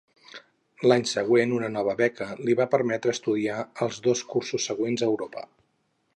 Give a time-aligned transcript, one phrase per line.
[0.91, 5.47] L'any següent, una nova beca li va permetre estudiar els dos cursos següents a Europa.